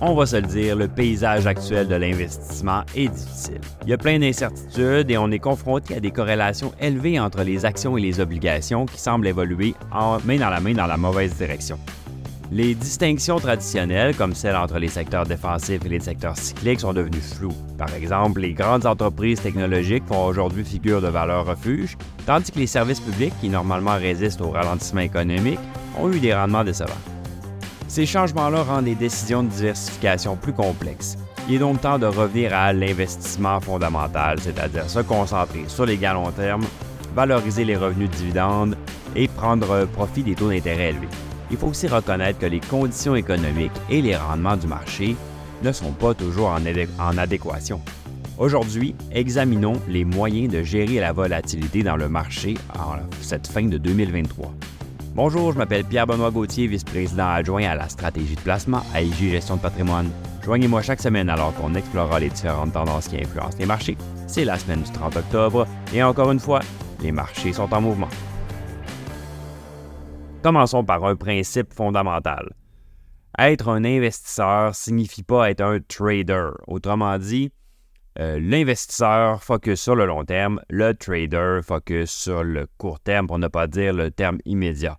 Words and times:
on 0.00 0.14
va 0.14 0.26
se 0.26 0.36
le 0.36 0.42
dire, 0.42 0.76
le 0.76 0.88
paysage 0.88 1.46
actuel 1.46 1.88
de 1.88 1.94
l'investissement 1.94 2.82
est 2.96 3.08
difficile. 3.08 3.60
Il 3.82 3.90
y 3.90 3.92
a 3.92 3.98
plein 3.98 4.18
d'incertitudes 4.18 5.10
et 5.10 5.18
on 5.18 5.30
est 5.30 5.38
confronté 5.38 5.96
à 5.96 6.00
des 6.00 6.10
corrélations 6.10 6.72
élevées 6.80 7.20
entre 7.20 7.42
les 7.42 7.64
actions 7.64 7.96
et 7.96 8.00
les 8.00 8.20
obligations 8.20 8.86
qui 8.86 8.98
semblent 8.98 9.26
évoluer 9.26 9.74
main 10.24 10.36
dans 10.36 10.50
la 10.50 10.60
main 10.60 10.74
dans 10.74 10.86
la 10.86 10.96
mauvaise 10.96 11.34
direction. 11.36 11.78
Les 12.52 12.74
distinctions 12.74 13.38
traditionnelles, 13.38 14.14
comme 14.14 14.34
celles 14.34 14.54
entre 14.54 14.78
les 14.78 14.88
secteurs 14.88 15.24
défensifs 15.24 15.84
et 15.84 15.88
les 15.88 16.00
secteurs 16.00 16.36
cycliques, 16.36 16.80
sont 16.80 16.92
devenues 16.92 17.20
floues. 17.20 17.56
Par 17.78 17.92
exemple, 17.94 18.40
les 18.40 18.52
grandes 18.52 18.86
entreprises 18.86 19.40
technologiques 19.40 20.04
font 20.06 20.26
aujourd'hui 20.26 20.64
figure 20.64 21.00
de 21.00 21.08
valeur 21.08 21.46
refuge, 21.46 21.96
tandis 22.26 22.52
que 22.52 22.58
les 22.58 22.66
services 22.66 23.00
publics, 23.00 23.34
qui 23.40 23.48
normalement 23.48 23.96
résistent 23.96 24.42
au 24.42 24.50
ralentissement 24.50 25.00
économique, 25.00 25.58
ont 25.98 26.12
eu 26.12 26.20
des 26.20 26.34
rendements 26.34 26.64
décevants. 26.64 27.13
Ces 27.94 28.06
changements-là 28.06 28.64
rendent 28.64 28.86
les 28.86 28.96
décisions 28.96 29.44
de 29.44 29.48
diversification 29.50 30.34
plus 30.34 30.52
complexes. 30.52 31.16
Il 31.48 31.54
est 31.54 31.58
donc 31.60 31.80
temps 31.80 31.96
de 31.96 32.06
revenir 32.06 32.52
à 32.52 32.72
l'investissement 32.72 33.60
fondamental, 33.60 34.40
c'est-à-dire 34.40 34.90
se 34.90 34.98
concentrer 34.98 35.62
sur 35.68 35.86
les 35.86 35.96
gains 35.96 36.14
long 36.14 36.32
terme, 36.32 36.64
valoriser 37.14 37.64
les 37.64 37.76
revenus 37.76 38.10
de 38.10 38.16
dividendes 38.16 38.76
et 39.14 39.28
prendre 39.28 39.86
profit 39.86 40.24
des 40.24 40.34
taux 40.34 40.48
d'intérêt 40.48 40.90
élevés. 40.90 41.06
Il 41.52 41.56
faut 41.56 41.68
aussi 41.68 41.86
reconnaître 41.86 42.40
que 42.40 42.46
les 42.46 42.58
conditions 42.58 43.14
économiques 43.14 43.70
et 43.88 44.02
les 44.02 44.16
rendements 44.16 44.56
du 44.56 44.66
marché 44.66 45.14
ne 45.62 45.70
sont 45.70 45.92
pas 45.92 46.14
toujours 46.14 46.48
en, 46.48 47.16
adéquation. 47.16 47.80
Aujourd'hui, 48.38 48.96
examinons 49.12 49.80
les 49.86 50.04
moyens 50.04 50.52
de 50.52 50.64
gérer 50.64 50.98
la 50.98 51.12
volatilité 51.12 51.84
dans 51.84 51.96
le 51.96 52.08
marché 52.08 52.54
en 52.76 52.96
cette 53.20 53.46
fin 53.46 53.66
de 53.68 53.78
2023. 53.78 54.52
Bonjour, 55.16 55.52
je 55.52 55.58
m'appelle 55.58 55.84
Pierre-Benoît 55.84 56.32
Gauthier, 56.32 56.66
vice-président 56.66 57.28
adjoint 57.28 57.62
à 57.62 57.76
la 57.76 57.88
stratégie 57.88 58.34
de 58.34 58.40
placement 58.40 58.82
à 58.92 59.00
IG 59.00 59.30
Gestion 59.30 59.54
de 59.54 59.60
patrimoine. 59.60 60.10
Joignez-moi 60.42 60.82
chaque 60.82 61.00
semaine 61.00 61.30
alors 61.30 61.54
qu'on 61.54 61.76
explorera 61.76 62.18
les 62.18 62.30
différentes 62.30 62.72
tendances 62.72 63.06
qui 63.06 63.18
influencent 63.18 63.56
les 63.60 63.66
marchés. 63.66 63.96
C'est 64.26 64.44
la 64.44 64.58
semaine 64.58 64.82
du 64.82 64.90
30 64.90 65.14
octobre 65.14 65.68
et 65.92 66.02
encore 66.02 66.32
une 66.32 66.40
fois, 66.40 66.58
les 67.00 67.12
marchés 67.12 67.52
sont 67.52 67.72
en 67.72 67.80
mouvement. 67.80 68.08
Commençons 70.42 70.82
par 70.82 71.04
un 71.04 71.14
principe 71.14 71.72
fondamental. 71.72 72.50
Être 73.38 73.68
un 73.68 73.84
investisseur 73.84 74.74
signifie 74.74 75.22
pas 75.22 75.48
être 75.48 75.60
un 75.60 75.78
trader. 75.78 76.48
Autrement 76.66 77.18
dit, 77.18 77.52
euh, 78.18 78.40
l'investisseur 78.40 79.44
focus 79.44 79.80
sur 79.80 79.94
le 79.94 80.06
long 80.06 80.24
terme, 80.24 80.60
le 80.68 80.92
trader 80.92 81.60
focus 81.62 82.10
sur 82.10 82.42
le 82.42 82.66
court 82.78 82.98
terme, 82.98 83.28
pour 83.28 83.38
ne 83.38 83.46
pas 83.46 83.68
dire 83.68 83.92
le 83.92 84.10
terme 84.10 84.38
immédiat. 84.44 84.98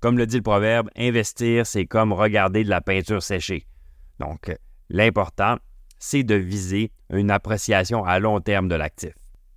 Comme 0.00 0.16
le 0.16 0.26
dit 0.26 0.36
le 0.36 0.42
proverbe, 0.42 0.90
investir, 0.96 1.66
c'est 1.66 1.86
comme 1.86 2.12
regarder 2.12 2.62
de 2.62 2.70
la 2.70 2.80
peinture 2.80 3.22
séchée. 3.22 3.66
Donc, 4.20 4.54
l'important, 4.90 5.56
c'est 5.98 6.22
de 6.22 6.36
viser 6.36 6.92
une 7.10 7.30
appréciation 7.30 8.04
à 8.04 8.20
long 8.20 8.40
terme 8.40 8.68
de 8.68 8.76
l'actif. 8.76 9.12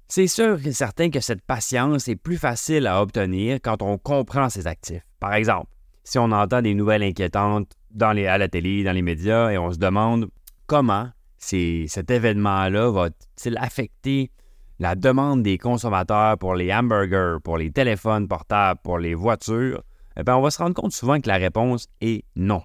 C'est 0.07 0.27
sûr 0.27 0.59
et 0.65 0.73
certain 0.73 1.09
que 1.09 1.19
cette 1.19 1.41
patience 1.41 2.07
est 2.07 2.15
plus 2.15 2.37
facile 2.37 2.87
à 2.87 3.01
obtenir 3.01 3.59
quand 3.61 3.81
on 3.81 3.97
comprend 3.97 4.49
ses 4.49 4.67
actifs. 4.67 5.05
Par 5.19 5.33
exemple, 5.33 5.67
si 6.03 6.17
on 6.17 6.31
entend 6.31 6.61
des 6.61 6.73
nouvelles 6.73 7.03
inquiétantes 7.03 7.71
à 7.99 8.37
la 8.37 8.47
télé, 8.47 8.83
dans 8.83 8.93
les 8.93 9.01
médias, 9.01 9.51
et 9.51 9.57
on 9.57 9.71
se 9.71 9.77
demande 9.77 10.27
comment 10.65 11.09
cet 11.37 12.09
événement-là 12.11 12.89
va-t-il 12.91 13.57
affecter 13.57 14.31
la 14.79 14.95
demande 14.95 15.43
des 15.43 15.57
consommateurs 15.57 16.37
pour 16.37 16.55
les 16.55 16.73
hamburgers, 16.73 17.37
pour 17.43 17.57
les 17.57 17.71
téléphones 17.71 18.27
portables, 18.27 18.79
pour 18.83 18.97
les 18.97 19.13
voitures, 19.13 19.83
eh 20.17 20.23
bien, 20.23 20.35
on 20.35 20.41
va 20.41 20.51
se 20.51 20.57
rendre 20.57 20.75
compte 20.75 20.91
souvent 20.91 21.19
que 21.19 21.27
la 21.27 21.37
réponse 21.37 21.87
est 22.01 22.23
non. 22.35 22.61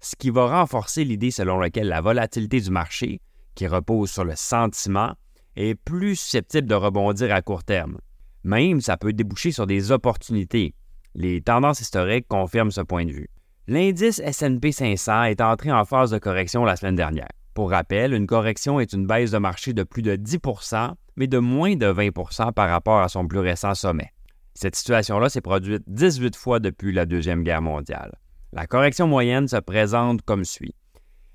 Ce 0.00 0.16
qui 0.16 0.30
va 0.30 0.60
renforcer 0.60 1.04
l'idée 1.04 1.30
selon 1.30 1.58
laquelle 1.58 1.88
la 1.88 2.00
volatilité 2.00 2.60
du 2.60 2.70
marché, 2.70 3.20
qui 3.54 3.66
repose 3.66 4.10
sur 4.10 4.24
le 4.24 4.34
sentiment, 4.36 5.12
est 5.56 5.74
plus 5.74 6.16
susceptible 6.16 6.66
de 6.66 6.74
rebondir 6.74 7.32
à 7.32 7.42
court 7.42 7.64
terme. 7.64 7.98
Même, 8.44 8.80
ça 8.80 8.96
peut 8.96 9.12
déboucher 9.12 9.52
sur 9.52 9.66
des 9.66 9.92
opportunités. 9.92 10.74
Les 11.14 11.40
tendances 11.42 11.80
historiques 11.80 12.26
confirment 12.26 12.70
ce 12.70 12.80
point 12.80 13.04
de 13.04 13.12
vue. 13.12 13.28
L'indice 13.68 14.20
SP 14.24 14.72
500 14.72 15.24
est 15.24 15.40
entré 15.40 15.70
en 15.70 15.84
phase 15.84 16.10
de 16.10 16.18
correction 16.18 16.64
la 16.64 16.74
semaine 16.76 16.96
dernière. 16.96 17.28
Pour 17.54 17.70
rappel, 17.70 18.14
une 18.14 18.26
correction 18.26 18.80
est 18.80 18.92
une 18.92 19.06
baisse 19.06 19.30
de 19.30 19.38
marché 19.38 19.72
de 19.72 19.82
plus 19.82 20.02
de 20.02 20.16
10% 20.16 20.94
mais 21.16 21.26
de 21.26 21.38
moins 21.38 21.76
de 21.76 21.86
20% 21.86 22.52
par 22.52 22.68
rapport 22.68 23.00
à 23.00 23.08
son 23.08 23.26
plus 23.26 23.40
récent 23.40 23.74
sommet. 23.74 24.10
Cette 24.54 24.76
situation-là 24.76 25.28
s'est 25.28 25.40
produite 25.40 25.82
18 25.86 26.36
fois 26.36 26.60
depuis 26.60 26.92
la 26.92 27.06
Deuxième 27.06 27.42
Guerre 27.42 27.62
mondiale. 27.62 28.12
La 28.52 28.66
correction 28.66 29.06
moyenne 29.06 29.48
se 29.48 29.56
présente 29.56 30.22
comme 30.22 30.44
suit. 30.44 30.74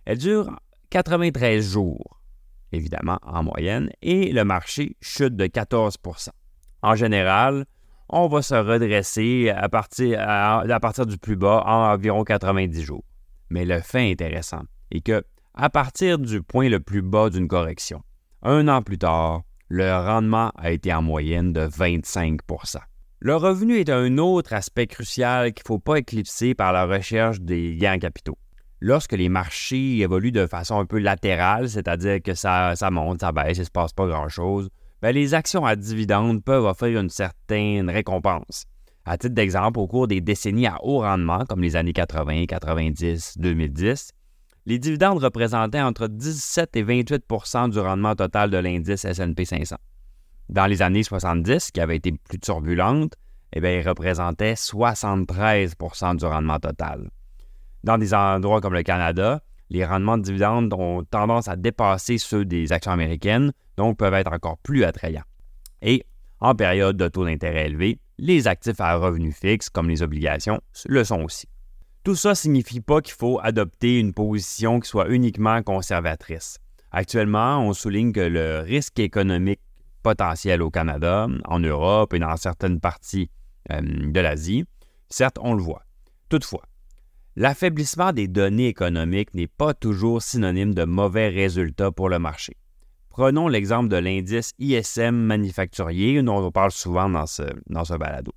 Elle 0.06 0.20
dure 0.20 0.60
93 0.90 1.72
jours 1.72 2.18
évidemment 2.72 3.20
en 3.24 3.44
moyenne, 3.44 3.90
et 4.02 4.32
le 4.32 4.44
marché 4.44 4.96
chute 5.02 5.36
de 5.36 5.46
14% 5.46 6.30
En 6.82 6.96
général, 6.96 7.66
on 8.10 8.28
va 8.28 8.42
se 8.42 8.56
redresser 8.56 9.50
à 9.50 9.70
partir, 9.70 11.06
du 11.06 11.18
plus 11.18 11.36
bas 11.36 11.64
en 11.66 11.94
environ 11.94 12.24
90 12.24 12.82
jours. 12.84 13.04
Mais 13.50 13.66
le 13.66 13.80
fait 13.80 14.12
intéressant 14.12 14.64
est 14.92 15.02
que, 15.02 15.24
à 15.54 15.70
partir 15.70 16.20
du 16.20 16.42
point 16.42 16.70
le 16.70 16.80
plus 16.80 17.02
bas 17.02 17.30
d'une 17.30 17.48
correction, 17.48 18.02
un 18.44 18.68
an 18.68 18.82
plus 18.82 18.98
tard, 18.98 19.42
le 19.70 19.92
rendement 19.92 20.52
a 20.56 20.72
été 20.72 20.94
en 20.94 21.02
moyenne 21.02 21.52
de 21.52 21.62
25 21.62 22.40
Le 23.20 23.36
revenu 23.36 23.80
est 23.80 23.90
un 23.90 24.18
autre 24.18 24.54
aspect 24.54 24.88
crucial 24.88 25.54
qu'il 25.54 25.64
ne 25.64 25.68
faut 25.68 25.80
pas 25.80 25.98
éclipser 25.98 26.54
par 26.54 26.72
la 26.72 26.86
recherche 26.86 27.42
des 27.42 27.76
gains 27.76 28.00
capitaux 28.00 28.38
lorsque 28.80 29.14
les 29.14 29.30
marchés 29.30 30.00
évoluent 30.00 30.32
de 30.32 30.48
façon 30.48 30.80
un 30.80 30.86
peu 30.86 31.00
latérale, 31.00 31.70
c'est-à-dire 31.70 32.22
que 32.22 32.34
ça, 32.34 32.76
monte, 32.92 33.22
ça 33.22 33.32
baisse, 33.32 33.58
il 33.58 33.62
ne 33.62 33.66
se 33.66 33.72
passe 33.72 33.94
pas 33.94 34.08
grand-chose, 34.08 34.70
ben, 35.02 35.12
les 35.12 35.34
actions 35.34 35.66
à 35.66 35.76
dividendes 35.76 36.44
peuvent 36.44 36.66
offrir 36.66 37.00
une 37.00 37.10
certaine 37.10 37.90
récompense. 37.90 38.66
À 39.06 39.18
titre 39.18 39.36
d'exemple, 39.36 39.80
au 39.80 39.88
cours 39.88 40.08
des 40.08 40.22
décennies 40.22 40.68
à 40.68 40.78
haut 40.84 41.00
rendement, 41.00 41.46
comme 41.46 41.62
les 41.62 41.76
années 41.76 41.94
80, 41.94 42.46
90, 42.48 43.38
2010, 43.38 44.12
les 44.66 44.80
dividendes 44.80 45.24
représentaient 45.24 45.82
entre 45.82 46.08
17 46.08 46.76
et 46.76 46.84
28% 46.84 47.70
du 47.70 47.80
rendement 47.80 48.16
total 48.16 48.50
de 48.50 48.58
l'indice 48.58 49.06
S&P 49.06 49.46
500. 49.46 49.78
Dans 50.50 50.66
les 50.66 50.82
années 50.82 51.04
70, 51.04 51.72
qui 51.72 51.82
avaient 51.82 51.98
été 51.98 52.14
plus 52.14 52.40
turbulentes, 52.40 53.14
eh 53.54 53.60
bien, 53.60 53.80
ils 53.80 53.88
représentaient 53.88 54.54
73% 54.54 56.18
du 56.18 56.26
rendement 56.26 56.60
total. 56.60 57.10
Dans 57.84 57.98
des 57.98 58.14
endroits 58.14 58.62
comme 58.62 58.74
le 58.74 58.84
Canada, 58.84 59.42
les 59.70 59.86
rendements 59.86 60.18
de 60.18 60.24
dividendes 60.24 60.74
ont 60.74 61.04
tendance 61.04 61.48
à 61.48 61.56
dépasser 61.56 62.18
ceux 62.18 62.46
des 62.46 62.72
actions 62.72 62.92
américaines, 62.92 63.52
donc 63.76 63.98
peuvent 63.98 64.14
être 64.14 64.32
encore 64.32 64.58
plus 64.60 64.84
attrayants. 64.84 65.24
Et 65.82 66.06
en 66.40 66.56
période 66.56 66.98
de 66.98 67.08
taux 67.08 67.26
d'intérêt 67.26 67.66
élevé, 67.66 68.00
les 68.18 68.48
actifs 68.48 68.80
à 68.80 68.96
revenus 68.96 69.36
fixes, 69.36 69.70
comme 69.70 69.90
les 69.90 70.02
obligations, 70.02 70.62
le 70.86 71.04
sont 71.04 71.24
aussi. 71.24 71.48
Tout 72.04 72.16
ça 72.16 72.30
ne 72.30 72.36
signifie 72.36 72.80
pas 72.80 73.02
qu'il 73.02 73.14
faut 73.14 73.40
adopter 73.44 74.00
une 74.00 74.14
position 74.14 74.80
qui 74.80 74.88
soit 74.88 75.10
uniquement 75.10 75.62
conservatrice. 75.62 76.58
Actuellement, 76.92 77.60
on 77.60 77.74
souligne 77.74 78.14
que 78.14 78.22
le 78.22 78.60
risque 78.60 79.00
économique 79.00 79.60
potentiel 80.04 80.62
au 80.62 80.70
Canada, 80.70 81.28
en 81.46 81.60
Europe 81.60 82.14
et 82.14 82.20
dans 82.20 82.36
certaines 82.38 82.80
parties 82.80 83.30
euh, 83.72 83.82
de 83.82 84.20
l'Asie, 84.20 84.66
certes, 85.10 85.38
on 85.42 85.54
le 85.54 85.62
voit. 85.62 85.84
Toutefois, 86.30 86.64
L'affaiblissement 87.40 88.14
des 88.14 88.28
données 88.28 88.66
économiques 88.68 89.36
n'est 89.36 89.46
pas 89.46 89.76
toujours 89.76 90.24
synonyme 90.24 90.74
de 90.74 90.86
mauvais 90.86 91.30
résultats 91.30 91.92
pour 91.92 92.10
le 92.10 92.18
marché. 92.18 92.54
Prenons 93.12 93.48
l'exemple 93.48 93.90
de 93.90 93.98
l'indice 93.98 94.54
ISM 94.58 95.16
manufacturier, 95.16 96.24
dont 96.24 96.44
on 96.44 96.52
parle 96.52 96.72
souvent 96.72 97.08
dans 97.08 97.28
ce, 97.28 97.44
dans 97.70 97.86
ce 97.86 97.94
balado. 97.94 98.32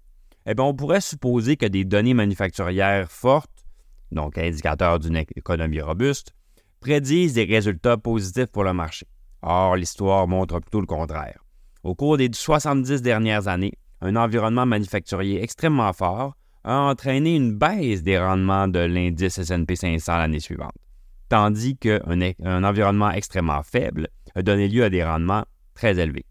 Eh 0.44 0.52
bien, 0.52 0.64
on 0.64 0.74
pourrait 0.74 1.00
supposer 1.00 1.56
que 1.56 1.64
des 1.64 1.86
données 1.86 2.12
manufacturières 2.12 3.10
fortes, 3.10 3.64
donc 4.12 4.36
indicateurs 4.36 4.98
d'une 4.98 5.16
économie 5.16 5.80
robuste, 5.80 6.34
prédisent 6.80 7.32
des 7.32 7.44
résultats 7.44 7.96
positifs 7.96 8.48
pour 8.52 8.64
le 8.64 8.74
marché. 8.74 9.06
Or, 9.40 9.76
l'histoire 9.76 10.28
montre 10.28 10.60
plutôt 10.60 10.80
le 10.80 10.86
contraire. 10.86 11.42
Au 11.82 11.94
cours 11.94 12.18
des 12.18 12.28
70 12.30 13.00
dernières 13.00 13.48
années, 13.48 13.72
un 14.02 14.14
environnement 14.16 14.66
manufacturier 14.66 15.42
extrêmement 15.42 15.92
fort 15.94 16.34
a 16.64 16.78
entraîné 16.78 17.36
une 17.36 17.56
baisse 17.56 18.02
des 18.02 18.18
rendements 18.18 18.68
de 18.68 18.80
l'indice 18.80 19.40
SP 19.40 19.72
500 19.74 20.18
l'année 20.18 20.40
suivante, 20.40 20.74
tandis 21.30 21.78
qu'un 21.78 22.00
un 22.44 22.64
environnement 22.64 23.10
extrêmement 23.10 23.62
faible 23.62 24.08
a 24.34 24.42
donné 24.42 24.68
lieu 24.68 24.84
à 24.84 24.90
des 24.90 25.02
rendements 25.02 25.44
très 25.74 25.98
élevés. 25.98 26.26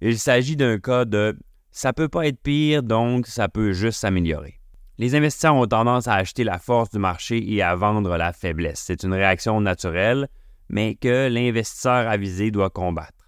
Il 0.00 0.18
s'agit 0.18 0.56
d'un 0.56 0.78
cas 0.78 1.04
de 1.04 1.36
ça 1.72 1.92
peut 1.92 2.08
pas 2.08 2.26
être 2.26 2.40
pire, 2.40 2.82
donc 2.82 3.26
ça 3.26 3.48
peut 3.48 3.72
juste 3.72 4.00
s'améliorer. 4.00 4.60
Les 4.98 5.14
investisseurs 5.14 5.54
ont 5.54 5.66
tendance 5.66 6.08
à 6.08 6.14
acheter 6.14 6.44
la 6.44 6.58
force 6.58 6.90
du 6.90 6.98
marché 6.98 7.42
et 7.52 7.62
à 7.62 7.74
vendre 7.74 8.16
la 8.16 8.32
faiblesse. 8.32 8.82
C'est 8.86 9.02
une 9.02 9.14
réaction 9.14 9.60
naturelle, 9.60 10.28
mais 10.68 10.94
que 10.94 11.28
l'investisseur 11.28 12.08
avisé 12.08 12.50
doit 12.50 12.70
combattre. 12.70 13.19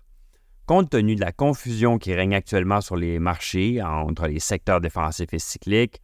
Compte 0.67 0.91
tenu 0.91 1.17
de 1.17 1.21
la 1.21 1.33
confusion 1.33 1.99
qui 1.99 2.15
règne 2.15 2.35
actuellement 2.35 2.81
sur 2.81 2.97
les 2.97 3.19
marchés 3.19 3.83
entre 3.83 4.27
les 4.27 4.39
secteurs 4.39 4.81
défensifs 4.81 5.33
et 5.33 5.39
cycliques, 5.39 6.01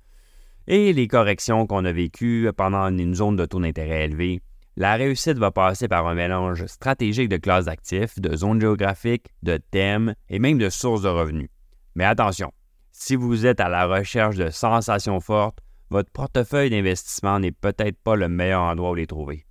et 0.66 0.92
les 0.92 1.08
corrections 1.08 1.66
qu'on 1.66 1.84
a 1.84 1.92
vécues 1.92 2.50
pendant 2.56 2.88
une 2.88 3.14
zone 3.14 3.36
de 3.36 3.46
taux 3.46 3.60
d'intérêt 3.60 4.04
élevé, 4.04 4.42
La 4.76 4.94
réussite 4.94 5.38
va 5.38 5.50
passer 5.50 5.88
par 5.88 6.06
un 6.06 6.14
mélange 6.14 6.66
stratégique 6.66 7.28
de 7.28 7.36
classes 7.36 7.64
d'actifs, 7.64 8.20
de 8.20 8.36
zones 8.36 8.60
géographiques, 8.60 9.26
de 9.42 9.56
thèmes 9.56 10.14
et 10.28 10.38
même 10.38 10.58
de 10.58 10.68
sources 10.70 11.02
de 11.02 11.08
revenus. 11.08 11.48
Mais 11.96 12.04
attention, 12.04 12.52
si 12.92 13.16
vous 13.16 13.44
êtes 13.44 13.58
à 13.58 13.68
la 13.68 13.86
recherche 13.86 14.36
de 14.36 14.50
sensations 14.50 15.18
fortes, 15.18 15.58
votre 15.90 16.12
portefeuille 16.12 16.70
d'investissement 16.70 17.40
n'est 17.40 17.50
peut-être 17.50 17.98
pas 18.04 18.14
le 18.14 18.28
meilleur 18.28 18.62
endroit 18.62 18.92
où 18.92 18.94
les 18.94 19.08
trouver. 19.08 19.47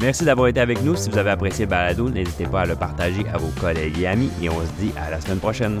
Merci 0.00 0.24
d'avoir 0.24 0.48
été 0.48 0.60
avec 0.60 0.82
nous. 0.82 0.94
Si 0.94 1.10
vous 1.10 1.18
avez 1.18 1.30
apprécié 1.30 1.66
balado, 1.66 2.08
n'hésitez 2.08 2.46
pas 2.46 2.60
à 2.60 2.66
le 2.66 2.76
partager 2.76 3.26
à 3.32 3.38
vos 3.38 3.50
collègues 3.60 3.98
et 3.98 4.06
amis 4.06 4.30
et 4.40 4.48
on 4.48 4.60
se 4.60 4.72
dit 4.80 4.92
à 4.96 5.10
la 5.10 5.20
semaine 5.20 5.40
prochaine. 5.40 5.80